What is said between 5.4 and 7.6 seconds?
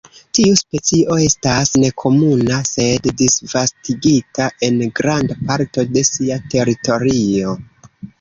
parto de sia teritorio.